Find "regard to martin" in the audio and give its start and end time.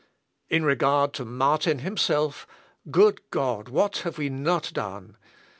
0.65-1.77